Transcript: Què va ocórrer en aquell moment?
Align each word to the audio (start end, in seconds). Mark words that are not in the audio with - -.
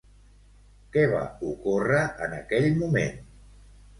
Què 0.95 1.01
va 1.11 1.19
ocórrer 1.51 2.01
en 2.27 2.35
aquell 2.39 2.67
moment? 2.79 3.23